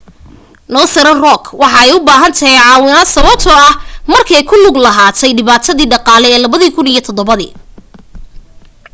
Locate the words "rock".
1.25-1.43